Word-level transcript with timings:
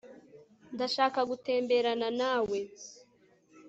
ndashaka 0.73 1.19
gutemberana 1.29 2.07
nawe 2.19 2.59